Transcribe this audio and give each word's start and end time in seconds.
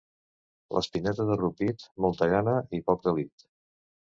L'Espineta 0.77 1.27
de 1.27 1.35
Rupit, 1.41 1.85
molta 2.07 2.31
gana 2.33 2.57
i 2.79 2.83
poc 2.89 3.07
delit. 3.09 3.47